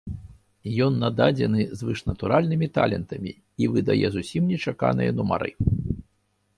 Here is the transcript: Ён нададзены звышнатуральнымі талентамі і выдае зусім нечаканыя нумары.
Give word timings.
Ён 0.85 0.93
нададзены 1.03 1.61
звышнатуральнымі 1.83 2.67
талентамі 2.79 3.31
і 3.65 3.73
выдае 3.77 4.05
зусім 4.17 4.43
нечаканыя 4.55 5.11
нумары. 5.21 5.51